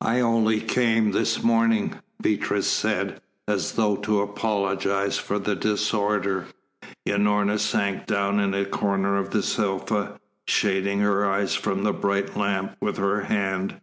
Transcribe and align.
"I 0.00 0.20
only 0.20 0.62
came 0.62 1.12
this 1.12 1.42
morning," 1.42 1.98
Beatrice 2.18 2.68
said, 2.68 3.20
as 3.46 3.72
though 3.72 3.96
to 3.96 4.22
apologise 4.22 5.18
for 5.18 5.38
the 5.38 5.54
disorder. 5.54 6.46
Unorna 7.06 7.58
sank 7.58 8.06
down 8.06 8.40
in 8.40 8.54
a 8.54 8.64
corner 8.64 9.18
of 9.18 9.28
the 9.28 9.42
sofa, 9.42 10.18
shading 10.46 11.00
her 11.00 11.26
eyes 11.30 11.54
from 11.54 11.82
the 11.82 11.92
bright 11.92 12.34
lamp 12.34 12.78
with 12.80 12.96
her 12.96 13.24
hand. 13.24 13.78